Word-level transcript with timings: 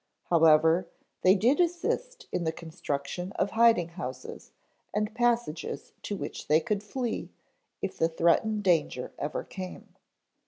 However, 0.31 0.87
they 1.21 1.35
did 1.35 1.59
assist 1.61 2.25
in 2.31 2.43
the 2.43 2.51
construction 2.51 3.33
of 3.33 3.51
hiding 3.51 3.89
houses 3.89 4.51
and 4.95 5.13
passages 5.13 5.93
to 6.01 6.15
which 6.15 6.47
they 6.47 6.59
could 6.59 6.81
flee 6.81 7.29
if 7.83 7.99
the 7.99 8.09
threatened 8.09 8.63
danger 8.63 9.11
ever 9.19 9.43
came. 9.43 9.93